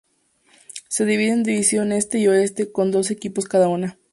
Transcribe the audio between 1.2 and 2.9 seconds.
en división este y oeste, con